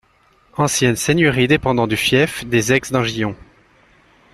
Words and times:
Ancienne 0.57 0.95
seigneurie 0.95 1.47
dépendant 1.47 1.85
du 1.85 1.95
fief 1.95 2.43
des 2.47 2.73
Aix 2.73 2.81
d'Angillon. 2.89 3.35